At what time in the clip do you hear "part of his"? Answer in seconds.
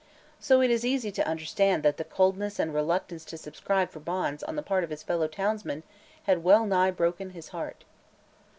4.63-5.03